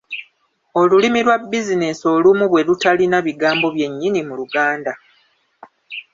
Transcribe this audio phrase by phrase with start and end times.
[0.79, 4.93] Olulimi lwa bizinensi olumu bwe lutalina bigambo byennyini mu luganda.